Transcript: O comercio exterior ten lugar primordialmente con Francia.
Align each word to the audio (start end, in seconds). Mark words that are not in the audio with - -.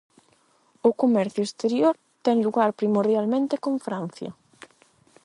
O 0.89 0.91
comercio 1.01 1.43
exterior 1.45 1.95
ten 2.25 2.37
lugar 2.45 2.69
primordialmente 2.79 3.55
con 3.63 3.73
Francia. 3.85 4.31